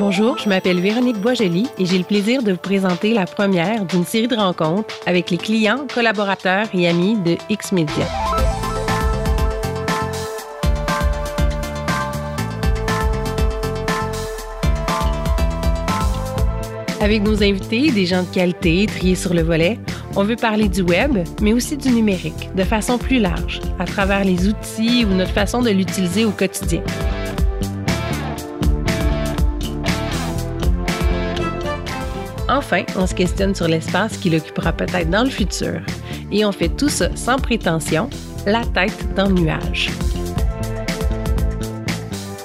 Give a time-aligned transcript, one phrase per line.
[0.00, 4.06] Bonjour, je m'appelle Véronique Boisjoli et j'ai le plaisir de vous présenter la première d'une
[4.06, 8.06] série de rencontres avec les clients, collaborateurs et amis de X-Media.
[17.02, 19.78] Avec nos invités, des gens de qualité triés sur le volet,
[20.16, 24.24] on veut parler du web, mais aussi du numérique, de façon plus large, à travers
[24.24, 26.82] les outils ou notre façon de l'utiliser au quotidien.
[32.60, 35.80] Enfin, on se questionne sur l'espace qu'il occupera peut-être dans le futur.
[36.30, 38.10] Et on fait tout ça sans prétention,
[38.44, 39.88] la tête dans le nuage.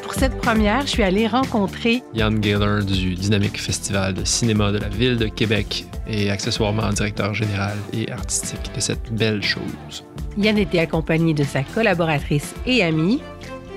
[0.01, 4.77] Pour cette première, je suis allée rencontrer Yann Gaylor du Dynamique Festival de cinéma de
[4.77, 10.05] la ville de Québec et accessoirement directeur général et artistique de cette belle chose.
[10.37, 13.19] Yann était accompagné de sa collaboratrice et amie,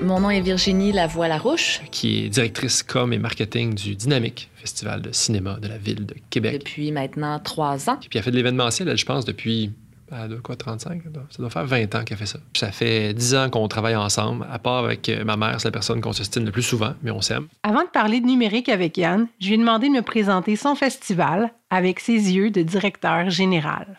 [0.01, 1.81] Mon nom est Virginie Lavoie-Larouche.
[1.91, 6.15] qui est directrice com et marketing du Dynamique Festival de cinéma de la ville de
[6.31, 6.61] Québec.
[6.61, 7.97] Depuis maintenant trois ans.
[8.01, 9.73] Puis elle fait de l'événementiel, je pense, depuis
[10.11, 11.03] ah, de quoi, 35?
[11.31, 12.39] Ça doit faire 20 ans qu'elle fait ça.
[12.53, 15.69] Puis ça fait 10 ans qu'on travaille ensemble, à part avec euh, ma mère, c'est
[15.69, 17.49] la personne qu'on se stine le plus souvent, mais on s'aime.
[17.63, 20.75] Avant de parler de numérique avec Yann, je lui ai demandé de me présenter son
[20.75, 23.99] festival avec ses yeux de directeur général.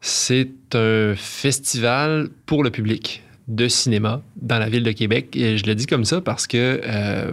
[0.00, 5.36] C'est un festival pour le public de cinéma dans la ville de Québec.
[5.36, 7.30] Et je le dis comme ça parce que euh,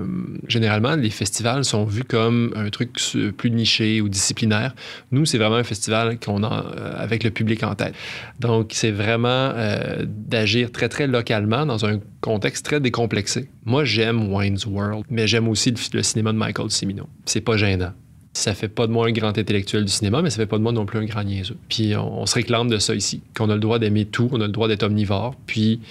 [0.47, 2.91] généralement, les festivals sont vus comme un truc
[3.37, 4.75] plus niché ou disciplinaire.
[5.11, 7.93] Nous, c'est vraiment un festival qu'on a euh, avec le public en tête.
[8.39, 13.49] Donc, c'est vraiment euh, d'agir très, très localement dans un contexte très décomplexé.
[13.65, 17.07] Moi, j'aime Wayne's World, mais j'aime aussi le, le cinéma de Michael Cimino.
[17.25, 17.93] C'est pas gênant.
[18.39, 20.63] Ça fait pas de moi un grand intellectuel du cinéma, mais ça fait pas de
[20.63, 21.57] moi non plus un grand niaiseux.
[21.67, 24.45] Puis on, se réclame de ça ici, qu'on a le droit d'aimer tout, on a
[24.45, 25.81] le droit d'être omnivore, puis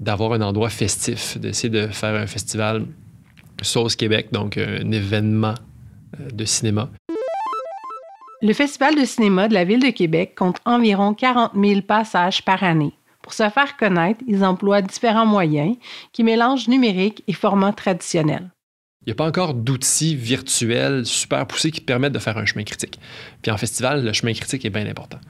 [0.00, 2.86] d'avoir un endroit festif, d'essayer de faire un festival
[3.62, 5.54] Sauce Québec, donc un événement
[6.20, 6.90] euh, de cinéma.
[8.42, 12.64] Le Festival de cinéma de la Ville de Québec compte environ 40 000 passages par
[12.64, 12.94] année.
[13.22, 15.76] Pour se faire connaître, ils emploient différents moyens
[16.12, 18.50] qui mélangent numérique et format traditionnel.
[19.06, 22.64] Il n'y a pas encore d'outils virtuels super poussés qui permettent de faire un chemin
[22.64, 22.98] critique.
[23.40, 25.20] Puis en festival, le chemin critique est bien important.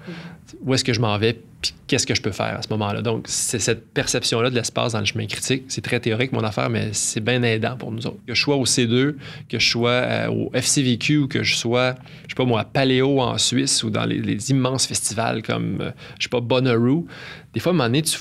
[0.62, 3.02] Où est-ce que je m'en vais, puis qu'est-ce que je peux faire à ce moment-là?
[3.02, 5.64] Donc, c'est cette perception-là de l'espace dans le chemin critique.
[5.68, 8.16] C'est très théorique, mon affaire, mais c'est bien aidant pour nous autres.
[8.26, 9.16] Que je sois au C2,
[9.50, 12.64] que je sois euh, au FCVQ, ou que je sois, je sais pas moi, à
[12.64, 17.06] Paléo en Suisse ou dans les, immenses festivals comme, euh, je sais pas, Bonnaroo,
[17.52, 18.16] des fois, à un moment donné, tu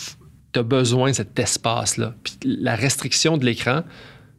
[0.59, 2.13] as besoin de cet espace-là.
[2.23, 3.83] Puis la restriction de l'écran,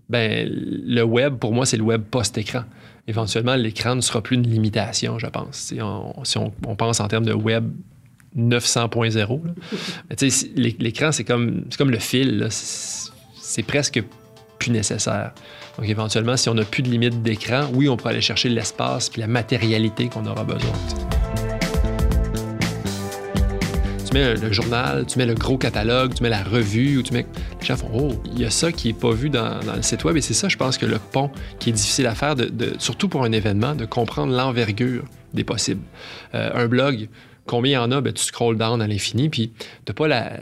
[0.08, 2.62] ben, le web, pour moi, c'est le web post-écran.
[3.08, 5.56] Éventuellement, l'écran ne sera plus une limitation, je pense.
[5.56, 7.70] Si on, si on- on pense en termes de web
[8.36, 9.52] 900.0, là.
[10.10, 12.46] Mais tu sais, si- l'é- l'écran, c'est comme, le fil.
[12.50, 14.02] C'est presque
[14.58, 15.32] plus nécessaire.
[15.78, 19.08] Donc, éventuellement, si on n'a plus de limite d'écran, oui, on peut aller chercher l'espace
[19.10, 20.72] puis la matérialité qu'on aura besoin.
[24.06, 27.12] Tu mets le journal, tu mets le gros catalogue, tu mets la revue, ou tu
[27.12, 27.26] mets.
[27.60, 30.04] Les gens font Oh, il y a ça qui n'est pas vu dans, le site
[30.04, 30.16] web.
[30.16, 32.36] Et c'est ça, je pense, que le pont qui est difficile à faire,
[32.78, 35.82] surtout pour un événement, de comprendre l'envergure des possibles.
[36.34, 37.08] Euh, un blog,
[37.46, 40.06] combien il y en a, ben, tu scrolls down à l'infini, puis tu n'as pas,
[40.06, 40.40] la-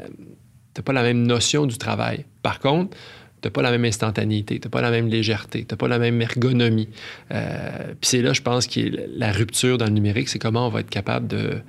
[0.84, 2.26] pas la même notion du travail.
[2.42, 2.94] Par contre,
[3.40, 6.88] tu pas la même instantanéité, tu pas la même légèreté, tu pas la même ergonomie.
[7.32, 10.66] Euh, puis c'est là, je pense, qui est la rupture dans le numérique, c'est comment
[10.66, 11.62] on va être capable de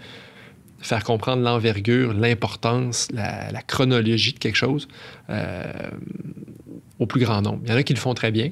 [0.86, 4.88] faire comprendre l'envergure, l'importance, la, chronologie de quelque chose
[5.30, 5.64] euh,
[7.00, 7.62] au plus grand nombre.
[7.66, 8.52] Il y en a qui le font très bien,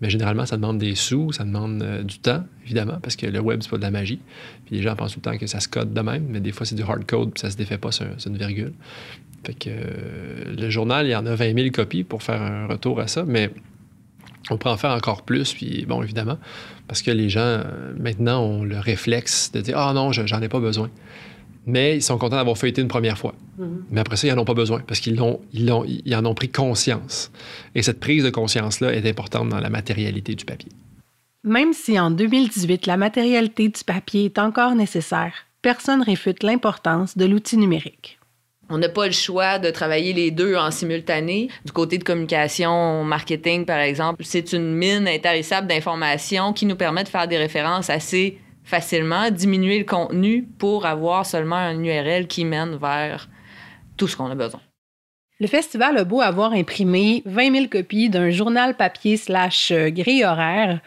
[0.00, 3.38] mais généralement, ça demande des sous, ça demande euh, du temps, évidemment, parce que le
[3.40, 4.18] web, c'est pas de la magie.
[4.66, 6.50] Puis les gens pensent tout le temps que ça se code de même, mais des
[6.50, 8.72] fois, c'est du hard code, puis ça se défait pas sur une virgule.
[9.46, 12.66] Fait que euh, le journal, il y en a 20 000 copies pour faire un
[12.66, 13.50] retour à ça, mais
[14.50, 16.38] on peut en faire encore plus, puis bon, évidemment,
[16.88, 17.62] parce que les gens,
[18.00, 20.90] maintenant, ont le réflexe de dire «Ah non, je- j'en ai pas besoin».
[21.70, 23.34] Mais ils sont contents d'avoir feuilleté une première fois.
[23.90, 26.24] Mais après ça, ils n'en ont pas besoin parce qu'ils l'ont- ils l'ont- ils en
[26.24, 27.30] ont pris conscience.
[27.74, 30.72] Et cette prise de conscience-là est importante dans la matérialité du papier.
[31.44, 37.26] Même si en 2018, la matérialité du papier est encore nécessaire, personne réfute l'importance de
[37.26, 38.18] l'outil numérique.
[38.70, 41.48] On n'a pas le choix de travailler les deux en simultané.
[41.64, 47.04] Du côté de communication, marketing, par exemple, c'est une mine intarissable d'informations qui nous permet
[47.04, 48.38] de faire des références assez
[48.68, 53.28] facilement, diminuer le contenu pour avoir seulement un URL qui mène vers
[53.96, 54.60] tout ce qu'on a besoin.
[55.40, 60.24] Le festival a beau avoir imprimé 20 000 copies d'un journal papier slash euh, grille
[60.24, 60.80] horaire,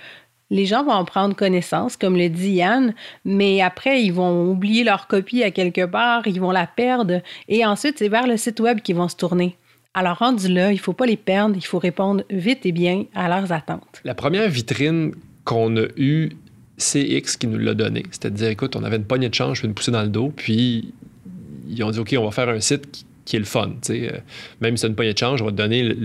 [0.51, 2.94] les gens vont en prendre connaissance, comme le dit Yann,
[3.24, 7.66] mais après, ils vont oublier leur copie à quelque part, ils vont la perdre, et
[7.66, 9.56] ensuite, c'est vers le site web qu'ils vont se tourner.
[9.94, 13.06] Alors, rendu là, il ne faut pas les perdre, il faut répondre vite et bien
[13.16, 14.01] à leurs attentes.
[14.04, 15.88] La première vitrine qu'on a
[16.81, 18.04] CX qui nous l'a donné.
[18.12, 20.33] C'est-à-dire, écoute, on avait une poignée de change, je vais nous pousser dans le dos,
[20.36, 20.94] puis
[21.69, 23.72] ils ont dit, OK, on va faire un site qui, est le fun.
[24.60, 25.95] Même si c'est une poignée de change, on va te donner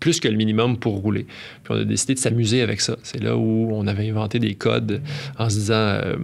[0.00, 1.26] plus que le minimum pour rouler.
[1.62, 2.96] Puis on a décidé de s'amuser avec ça.
[3.04, 5.00] C'est là où on avait inventé des codes
[5.38, 6.16] en se disant euh,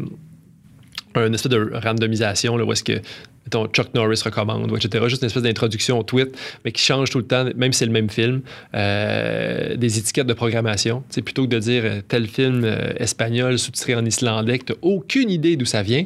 [1.14, 3.00] un espèce de randomisation, là, où est-ce que
[3.48, 5.04] mettons, Chuck Norris recommande, etc.
[5.08, 7.86] Juste une espèce d'introduction au tweet, mais qui change tout le temps, même si c'est
[7.86, 8.42] le même film.
[8.74, 11.02] Euh, des étiquettes de programmation.
[11.08, 14.72] C'est plutôt que de dire euh, tel film euh, espagnol sous-titré en islandais, que tu
[14.72, 16.04] n'as aucune idée d'où ça vient.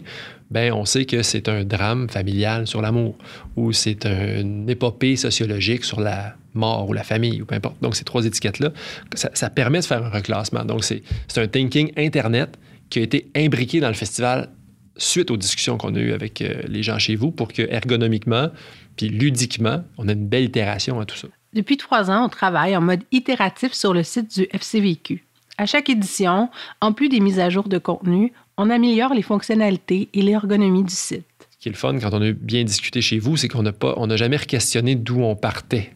[0.50, 3.16] Ben, on sait que c'est un drame familial sur l'amour,
[3.56, 7.82] ou c'est une épopée sociologique sur la mort ou la famille, ou peu importe.
[7.82, 8.70] Donc, ces trois étiquettes-là,
[9.14, 10.64] ça, ça, permet de faire un reclassement.
[10.64, 11.02] Donc, c'est
[11.36, 12.58] un thinking Internet
[12.90, 14.50] qui a été imbriqué dans le festival
[14.96, 18.50] suite aux discussions qu'on a eues avec euh, les gens chez vous pour que ergonomiquement
[18.96, 21.28] puis ludiquement, on ait une belle itération à tout ça.
[21.52, 25.24] Depuis trois ans, on travaille en mode itératif sur le site du FCVQ.
[25.58, 26.48] À chaque édition,
[26.80, 30.94] en plus des mises à jour de contenu, on améliore les fonctionnalités et l'ergonomie du
[30.94, 31.24] site.
[31.50, 33.72] Ce qui est le fun quand on a bien discuté chez vous, c'est qu'on n'a
[33.72, 35.92] pas, on n'a jamais questionné d'où on partait.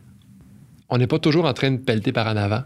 [0.88, 2.62] On n'est pas toujours en train de pelleter par en avant.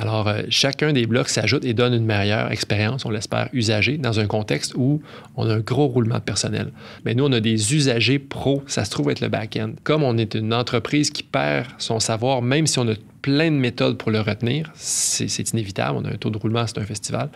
[0.00, 4.18] Alors, euh, chacun des blocs s'ajoute et donne une meilleure expérience, on l'espère, usagée, dans
[4.18, 5.02] un contexte où
[5.36, 6.72] on a un gros roulement de personnel.
[7.04, 9.72] Mais nous, on a des usagers pros, ça se trouve être le back-end.
[9.84, 13.56] Comme on est une entreprise qui perd son savoir, même si on a plein de
[13.56, 17.28] méthodes pour le retenir, c'est inévitable, on a un taux de roulement, c'est un festival.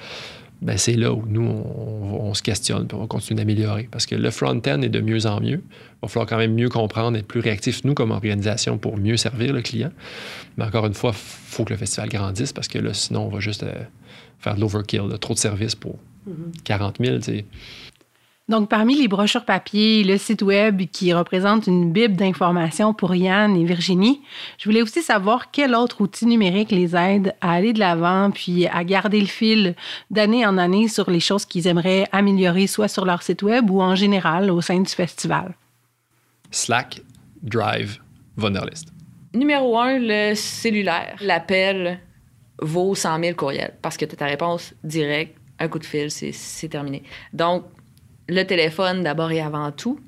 [0.64, 3.86] Ben, c'est là où nous, on, se questionne, puis on va continuer d'améliorer.
[3.90, 5.62] Parce que le front-end est de mieux en mieux.
[5.62, 9.18] Il va falloir quand même mieux comprendre, être plus réactif, nous, comme organisation, pour mieux
[9.18, 9.92] servir le client.
[10.56, 13.28] Mais encore une fois, il faut que le festival grandisse, parce que là, sinon, on
[13.28, 13.74] va juste euh,
[14.38, 15.98] faire de l'overkill, trop de services pour
[16.64, 17.18] 40 000.
[18.46, 23.56] Donc, parmi les brochures papier, le site web qui représente une bible d'informations pour Yann
[23.56, 24.20] et Virginie,
[24.58, 28.66] je voulais aussi savoir quel autre outil numérique les aide à aller de l'avant puis
[28.66, 29.74] à garder le fil
[30.10, 33.80] d'année en année sur les choses qu'ils aimeraient améliorer, soit sur leur site web ou
[33.80, 35.54] en général au sein du festival.
[36.50, 37.00] Slack,
[37.42, 37.98] Drive,
[38.36, 38.88] Wunderlist.
[39.32, 41.16] Numéro un, le cellulaire.
[41.22, 41.98] L'appel
[42.60, 46.10] vaut 100 000 courriels parce que tu as ta réponse directe, un coup de fil,
[46.10, 47.02] c'est terminé.
[47.32, 47.64] Donc,
[48.28, 50.00] le téléphone d'abord et avant tout,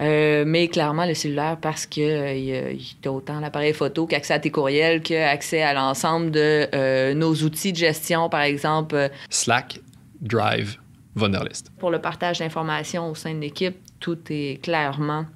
[0.00, 4.38] euh, mais clairement le cellulaire parce que euh, tu as autant l'appareil photo qu'accès à
[4.38, 9.10] tes courriels, qu'accès à l'ensemble de euh, nos outils de gestion, par exemple.
[9.30, 9.80] Slack,
[10.20, 10.78] Drive,
[11.16, 11.70] Wunderlist.
[11.78, 15.26] Pour le partage d'informations au sein de l'équipe, tout est clairement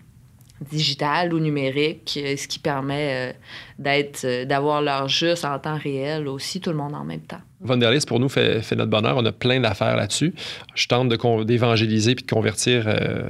[0.71, 3.37] digital ou numérique, ce qui permet
[3.79, 7.41] d'être, d'avoir l'heure juste en temps réel aussi, tout le monde en même temps.
[7.61, 9.17] Vonderlist, pour nous, fait, fait, notre bonheur.
[9.17, 10.35] On a plein d'affaires là-dessus.
[10.75, 11.09] Je tente
[11.45, 13.23] d'évangéliser puis de convertir euh,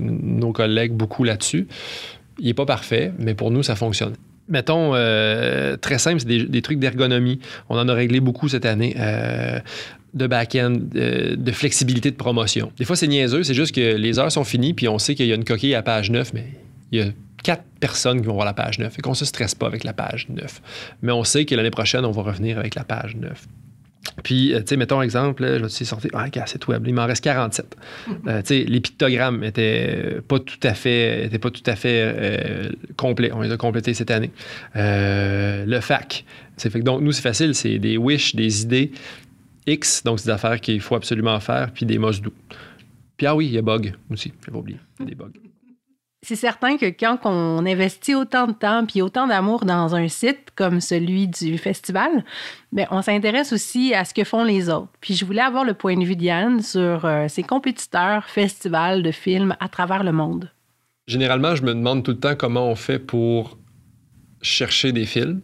[0.00, 1.68] nos collègues beaucoup là-dessus.
[2.40, 4.14] Il n'est pas parfait, mais pour nous, ça fonctionne.
[4.48, 7.38] Mettons, euh, très simple, c'est des, trucs d'ergonomie.
[7.68, 8.96] On en a réglé beaucoup cette année.
[8.98, 9.60] Euh,
[10.14, 12.72] de back-end, de flexibilité de promotion.
[12.78, 15.26] Des fois, c'est niaiseux, c'est juste que les heures sont finies, puis on sait qu'il
[15.26, 16.46] y a une coquille à page 9, mais
[16.92, 17.10] il y a
[17.42, 19.84] quatre personnes qui vont voir la page 9 et qu'on ne se stresse pas avec
[19.84, 20.62] la page 9.
[21.02, 23.46] Mais on sait que l'année prochaine, on va revenir avec la page 9.
[24.22, 27.22] Puis, euh, tu sais, mettons exemple, je vais sortir, ah, site web, il m'en reste
[27.22, 27.76] 47.
[28.26, 32.70] Euh, tu sais, les pictogrammes n'étaient pas tout à fait, pas tout à fait euh,
[32.96, 33.30] complets.
[33.32, 34.30] On les a complétés cette année.
[34.74, 36.24] le FAC.
[36.56, 38.90] Fait que donc, nous, c'est facile, c'est des wish, des idées
[39.66, 42.32] X, donc c'est des affaires qu'il faut absolument faire, puis des must-do.
[43.16, 45.30] Puis, ah oui, il y a bug aussi, je pas oublier, des bugs
[46.22, 50.50] c'est certain que quand on investit autant de temps puis autant d'amour dans un site
[50.56, 52.24] comme celui du festival,
[52.72, 54.88] bien, on s'intéresse aussi à ce que font les autres.
[55.00, 59.12] Puis je voulais avoir le point de vue d'Yann sur euh, ses compétiteurs festivals de
[59.12, 60.50] films à travers le monde.
[61.06, 63.56] Généralement, je me demande tout le temps comment on fait pour
[64.42, 65.40] chercher des films.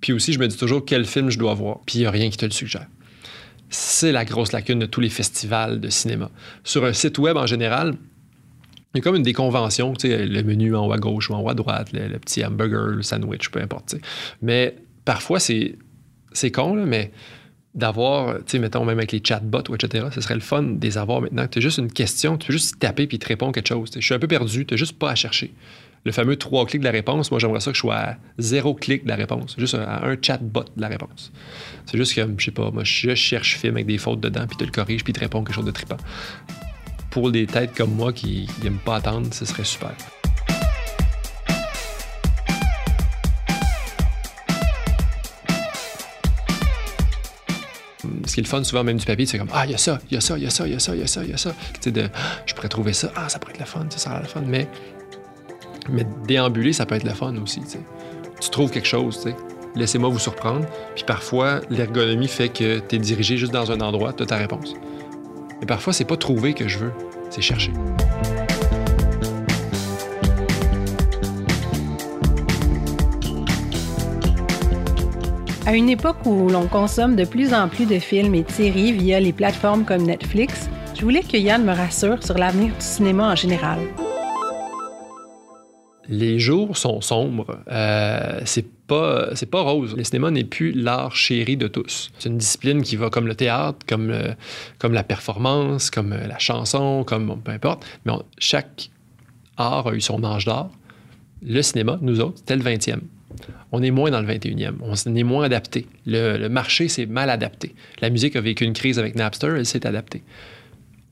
[0.00, 1.80] Puis aussi, je me dis toujours quel film je dois voir.
[1.86, 2.86] Puis il n'y a rien qui te le suggère.
[3.68, 6.30] C'est la grosse lacune de tous les festivals de cinéma.
[6.62, 7.96] Sur un site web en général,
[8.94, 11.40] il y a comme une des conventions, le menu en haut à gauche ou en
[11.40, 13.96] haut à droite, le, petit hamburger, le sandwich, peu importe.
[14.40, 15.76] Mais parfois, c'est,
[16.32, 17.10] c'est con, mais
[17.74, 21.20] d'avoir, tu sais, mettons, même avec les chatbots etc., ce serait le fun de avoir
[21.20, 21.46] maintenant.
[21.48, 23.90] Tu as juste une question, tu peux juste taper puis te répondre quelque chose.
[23.94, 25.52] Je suis un peu perdu, tu n'as juste pas à chercher.
[26.04, 28.74] Le fameux trois clics de la réponse, moi, j'aimerais ça que je sois à zéro
[28.74, 31.32] clic de la réponse, juste à un chatbot de la réponse.
[31.86, 34.56] C'est juste que, je sais pas, moi, je cherche film avec des fautes dedans, puis
[34.56, 35.96] tu le corriges, puis tu réponds quelque chose de trippant
[37.14, 39.92] pour des têtes comme moi qui n'aiment pas attendre, ce serait super.
[48.26, 49.78] Ce qui est le fun souvent même du papier, c'est comme Ah, il y a
[49.78, 51.02] ça, il y a ça, il y a ça, il y a ça, il y
[51.04, 51.54] a ça, il y a ça.
[51.80, 52.10] Tu sais,
[52.46, 54.42] je pourrais trouver ça, ah, ça pourrait être le fun, ça sera le fun.
[54.44, 54.66] Mais,
[55.88, 57.60] mais déambuler, ça peut être le fun aussi.
[57.60, 57.80] Tu, sais.
[58.40, 59.36] tu trouves quelque chose, tu sais.
[59.76, 60.66] laissez-moi vous surprendre.
[60.96, 64.36] Puis parfois, l'ergonomie fait que tu es dirigé juste dans un endroit, tu as ta
[64.36, 64.74] réponse.
[65.60, 66.92] Mais parfois, c'est pas trouver que je veux,
[67.30, 67.72] c'est chercher.
[75.66, 78.92] À une époque où l'on consomme de plus en plus de films et de séries
[78.92, 83.32] via les plateformes comme Netflix, je voulais que Yann me rassure sur l'avenir du cinéma
[83.32, 83.78] en général.
[86.06, 87.60] Les jours sont sombres.
[87.68, 89.96] Euh, c'est pas c'est pas rose.
[89.96, 92.10] Le cinéma n'est plus l'art chéri de tous.
[92.18, 94.12] C'est une discipline qui va comme le théâtre, comme
[94.78, 97.84] comme la performance, comme la chanson, comme peu importe.
[98.04, 98.90] Mais chaque
[99.56, 100.70] art a eu son âge d'or.
[101.46, 103.00] Le cinéma, nous autres, c'était le 20e.
[103.72, 104.74] On est moins dans le 21e.
[104.82, 105.86] On est moins adapté.
[106.06, 107.74] Le, le marché s'est mal adapté.
[108.00, 110.22] La musique a vécu une crise avec Napster, elle s'est adaptée.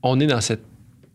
[0.01, 0.63] On est dans cette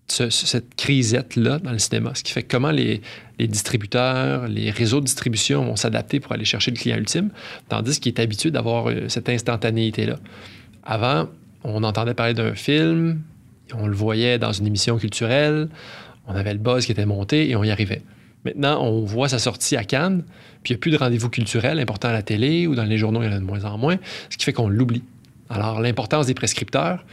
[0.09, 2.13] cette crisette-là dans le cinéma.
[2.15, 3.01] Ce qui fait comment les,
[3.39, 7.31] distributeurs, les réseaux de distribution vont s'adapter pour aller chercher le client ultime,
[7.69, 10.17] tandis qu'il est habitué d'avoir euh, cette instantanéité-là.
[10.83, 11.29] Avant,
[11.65, 13.21] on entendait parler d'un film,
[13.75, 15.69] on le voyait dans une émission culturelle,
[16.27, 18.03] on avait le buzz qui était monté et on y arrivait.
[18.45, 20.23] Maintenant, on voit sa sortie à Cannes,
[20.63, 22.97] puis il n'y a plus de rendez-vous culturel important à la télé ou dans les
[22.97, 23.97] journaux, il y en a de moins en moins,
[24.31, 25.03] ce qui fait qu'on l'oublie.
[25.51, 27.05] Alors, l'importance des prescripteurs,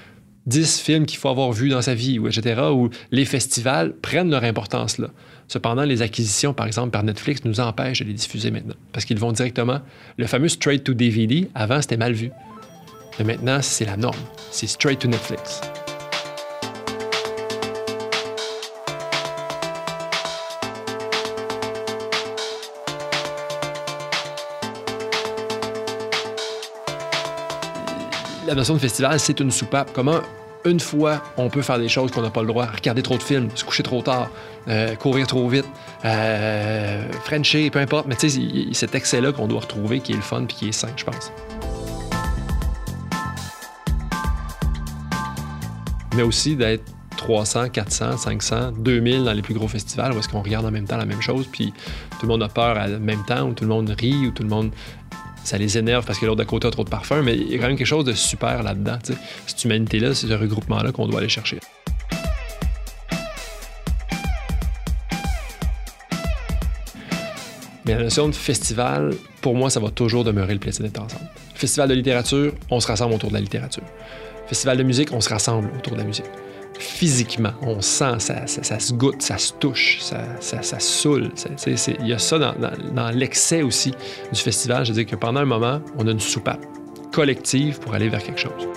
[0.48, 4.30] 10 films qu'il faut avoir vus dans sa vie, ou etc., où les festivals prennent
[4.30, 5.08] leur importance là.
[5.48, 8.76] Cependant, les acquisitions, par exemple, par Netflix, nous empêchent de les diffuser maintenant.
[8.92, 9.80] Parce qu'ils vont directement.
[10.18, 12.32] Le fameux straight to DVD, avant, c'était mal vu.
[13.20, 14.18] Mais maintenant, c'est la norme.
[14.52, 15.62] C'est straight to Netflix.
[28.46, 29.92] La notion de festival, c'est une soupape.
[29.94, 30.20] Comment
[30.66, 32.66] une fois, on peut faire des choses qu'on n'a pas le droit?
[32.66, 34.30] Regarder trop de films, se coucher trop tard,
[34.68, 35.66] euh, courir trop vite,
[36.04, 38.08] euh, Frencher, peu importe.
[38.08, 38.42] Mais tu sais,
[38.74, 41.32] cet excès-là qu'on doit retrouver qui est le fun puis qui est sain, je pense.
[46.16, 50.42] Mais aussi d'être 300, 400, 500, 2000 dans les plus gros festivals où est-ce qu'on
[50.42, 51.74] regarde en même temps la même chose, puis
[52.20, 54.44] tout le monde a peur en même temps, ou tout le monde rit, ou tout
[54.44, 54.72] le monde
[55.46, 57.56] ça les énerve parce que l'autre de côté a trop de parfum, mais il y
[57.56, 58.98] a quand même quelque chose de super là-dedans.
[59.46, 61.60] Cette humanité-là, c'est ce regroupement-là qu'on doit aller chercher.
[67.86, 71.30] Mais la notion de festival, pour moi, ça va toujours demeurer le plaisir d'être ensemble.
[71.54, 73.84] Festival de littérature, on se rassemble autour de la littérature.
[74.48, 76.26] Festival de musique, on se rassemble autour de la musique
[76.80, 77.52] physiquement.
[77.62, 81.32] On sent, ça, se goûte, ça se touche, ça, saoule.
[82.02, 82.56] Il y a ça dans,
[82.94, 83.94] dans, l'excès aussi
[84.32, 84.86] du festival.
[84.86, 86.66] Je veux dire que pendant un moment, on a une soupape
[87.12, 88.68] collective pour aller vers quelque chose.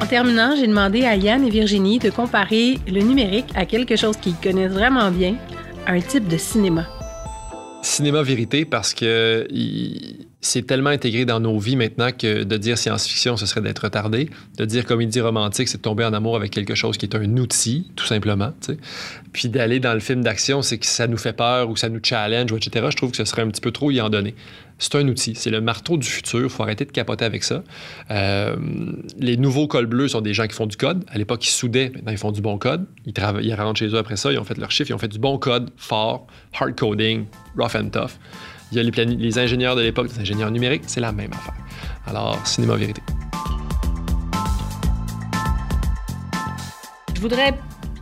[0.00, 4.16] En terminant, j'ai demandé à Yann et Virginie de comparer le numérique à quelque chose
[4.16, 5.34] qu'ils connaissent vraiment bien,
[5.86, 6.86] un type de cinéma
[7.94, 9.46] cinéma vérité parce que
[10.44, 14.28] c'est tellement intégré dans nos vies maintenant que de dire science-fiction, ce serait d'être retardé.
[14.58, 17.36] De dire comédie romantique, c'est de tomber en amour avec quelque chose qui est un
[17.38, 18.52] outil, tout simplement.
[19.32, 22.00] Puis d'aller dans le film d'action, c'est que ça nous fait peur ou ça nous
[22.02, 22.86] challenge, etc.
[22.90, 24.34] Je trouve que ce serait un petit peu trop y en donner.
[24.78, 26.42] C'est un outil, c'est le marteau du futur.
[26.42, 27.62] Il faut arrêter de capoter avec ça.
[28.10, 28.54] Euh,
[29.18, 31.06] les nouveaux cols bleus sont des gens qui font du code.
[31.08, 32.84] À l'époque, ils soudaient, maintenant ils font du bon code.
[33.06, 35.08] Ils, ils rentrent chez eux après ça, ils ont fait leur chiffre, ils ont fait
[35.08, 36.26] du bon code, fort,
[36.60, 37.24] hard coding,
[37.56, 38.18] rough and tough.
[38.74, 41.54] Il y a les, ingénieurs de l'époque, les ingénieurs numériques, c'est la même affaire.
[42.08, 43.00] Alors, cinéma vérité.
[47.14, 47.54] Je voudrais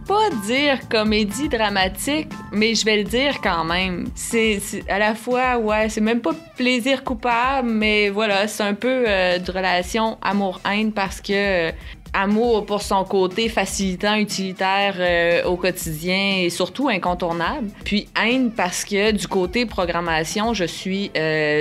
[0.08, 4.06] pas dire comédie dramatique, mais je vais le dire quand même.
[4.14, 9.04] C'est à la fois, ouais, c'est même pas plaisir coupable, mais voilà, c'est un peu
[9.06, 11.72] euh, de relation amour-haine parce que euh,
[12.12, 17.68] amour pour son côté facilitant, utilitaire euh, au quotidien et surtout incontournable.
[17.84, 21.10] Puis haine parce que du côté programmation, je suis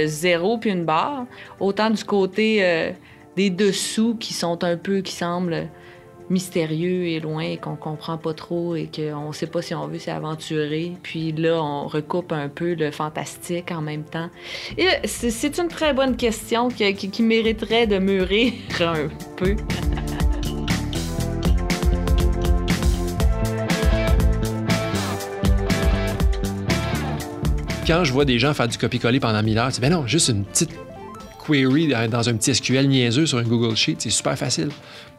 [0.06, 1.26] zéro puis une barre.
[1.60, 2.94] Autant du côté
[3.36, 5.70] des dessous qui sont un peu, qui semblent
[6.32, 10.00] mystérieux et loin et qu'on comprend pas trop et qu'on sait pas si on veut
[10.00, 10.94] s'aventurer.
[11.04, 14.30] Puis là, on recoupe un peu le fantastique en même temps.
[15.04, 19.56] C'est une très bonne question qui, qui mériterait de mûrir un peu.
[27.88, 30.30] Quand je vois des gens faire du copier-coller pendant mille heures, c'est ben non, juste
[30.30, 30.72] une petite
[31.46, 34.70] query dans un petit SQL niaiseux sur un Google Sheet, c'est super facile.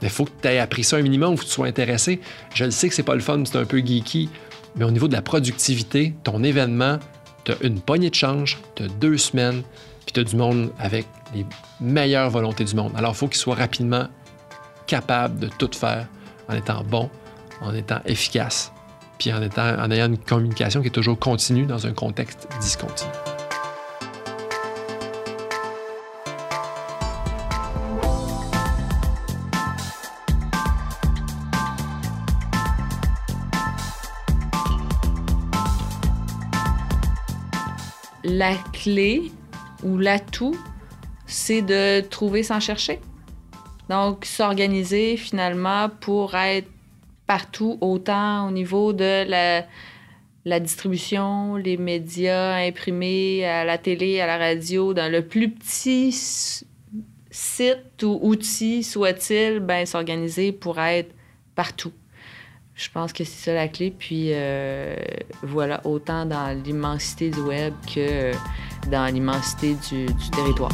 [0.01, 1.67] Mais il faut que tu aies appris ça un minimum, il faut que tu sois
[1.67, 2.21] intéressé.
[2.55, 4.31] Je le sais que c'est pas le fun, c'est un peu geeky,
[4.77, 6.99] mais au niveau de la productivité, ton événement,
[7.45, 9.63] tu as une poignée de change, tu as deux semaines,
[10.07, 11.45] puis tu as du monde avec les
[11.81, 12.93] meilleures volontés du monde.
[12.97, 14.07] Alors, il faut qu'il soit rapidement
[14.87, 16.07] capable de tout faire
[16.49, 17.11] en étant bon,
[17.61, 18.73] en étant efficace,
[19.19, 23.11] puis en, en ayant une communication qui est toujours continue dans un contexte discontinu.
[38.25, 39.33] La clé
[39.83, 40.57] ou l'atout,
[41.27, 43.01] c'est de trouver sans chercher.
[43.89, 46.69] Donc, s'organiser finalement pour être
[47.27, 49.25] partout, autant au niveau de
[50.45, 56.13] la, distribution, les médias imprimés, à la télé, à la radio, dans le plus petit
[57.31, 61.15] site ou outil soit-il, ben, s'organiser pour être
[61.55, 61.93] partout.
[62.75, 63.95] Je pense que c'est ça la clé.
[63.97, 64.97] Puis euh,
[65.43, 68.33] voilà, autant dans l'immensité du web que
[68.91, 70.73] dans l'immensité du territoire.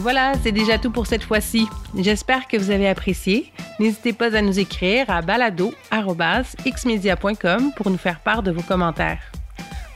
[0.00, 1.66] Voilà, c'est déjà tout pour cette fois-ci.
[1.96, 3.52] J'espère que vous avez apprécié.
[3.80, 9.32] N'hésitez pas à nous écrire à balado.xmedia.com pour nous faire part de vos commentaires.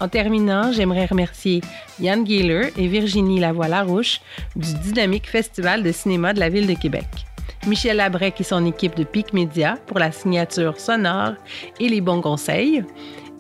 [0.01, 1.61] En terminant, j'aimerais remercier
[2.01, 4.21] Yann Gayler et Virginie Lavoie-Larouche
[4.57, 7.07] du Dynamique Festival de cinéma de la Ville de Québec.
[7.69, 11.35] Michel Labrec et son équipe de PIC Média pour la signature sonore
[11.79, 12.83] et les bons conseils.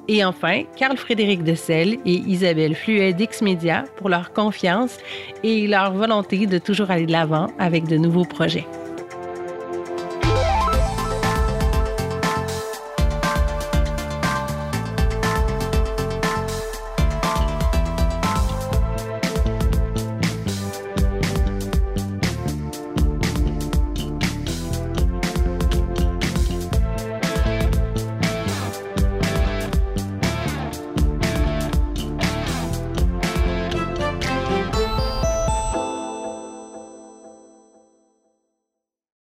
[0.08, 4.98] Et enfin, Carl-Frédéric Dessel et Isabelle Fluet d'X-Media pour leur confiance
[5.44, 8.66] et leur volonté de toujours aller de l'avant avec de nouveaux projets.